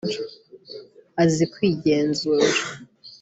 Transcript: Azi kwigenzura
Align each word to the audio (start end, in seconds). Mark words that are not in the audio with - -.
Azi 1.21 1.45
kwigenzura 1.53 2.49